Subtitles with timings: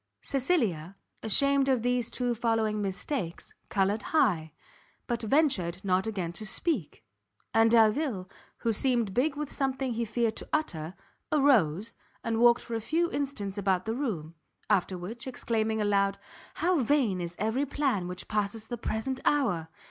[0.23, 4.51] Cecilia, ashamed of these two following mistakes, coloured high;
[5.05, 7.05] but ventured not again to speak;
[7.53, 8.27] and Delvile,
[8.57, 10.95] who seemed big with something he feared to utter,
[11.31, 11.93] arose,
[12.23, 14.33] and walked for a few instants about the room;
[14.71, 16.17] after which, exclaiming aloud
[16.55, 19.67] "How vain is every plan which passes the present hour!"